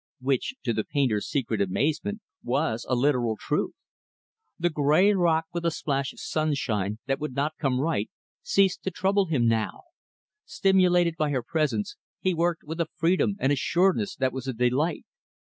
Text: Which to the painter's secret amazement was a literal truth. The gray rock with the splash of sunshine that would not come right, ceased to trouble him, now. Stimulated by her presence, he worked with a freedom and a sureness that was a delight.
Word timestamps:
Which 0.19 0.55
to 0.63 0.73
the 0.73 0.83
painter's 0.83 1.27
secret 1.27 1.61
amazement 1.61 2.21
was 2.41 2.87
a 2.89 2.95
literal 2.95 3.37
truth. 3.39 3.75
The 4.57 4.71
gray 4.71 5.13
rock 5.13 5.45
with 5.53 5.61
the 5.61 5.69
splash 5.69 6.11
of 6.11 6.19
sunshine 6.19 6.97
that 7.05 7.19
would 7.19 7.35
not 7.35 7.53
come 7.59 7.79
right, 7.79 8.09
ceased 8.41 8.81
to 8.85 8.89
trouble 8.89 9.27
him, 9.27 9.47
now. 9.47 9.83
Stimulated 10.43 11.17
by 11.17 11.29
her 11.29 11.43
presence, 11.43 11.97
he 12.19 12.33
worked 12.33 12.63
with 12.63 12.81
a 12.81 12.89
freedom 12.95 13.35
and 13.39 13.51
a 13.51 13.55
sureness 13.55 14.15
that 14.15 14.33
was 14.33 14.47
a 14.47 14.53
delight. 14.53 15.03